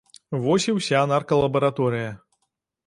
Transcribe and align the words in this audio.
Вось 0.45 0.65
і 0.73 0.75
ўся 0.77 1.03
наркалабараторыя. 1.11 2.11